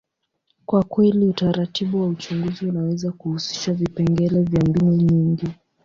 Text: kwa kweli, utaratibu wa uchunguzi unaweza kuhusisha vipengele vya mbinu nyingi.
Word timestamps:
kwa 0.65 0.83
kweli, 0.83 1.25
utaratibu 1.27 2.01
wa 2.01 2.07
uchunguzi 2.07 2.65
unaweza 2.65 3.11
kuhusisha 3.11 3.73
vipengele 3.73 4.41
vya 4.43 4.61
mbinu 4.61 4.91
nyingi. 4.93 5.47